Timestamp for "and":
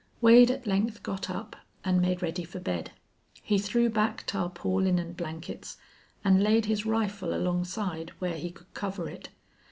1.85-2.01, 4.97-5.15, 6.23-6.41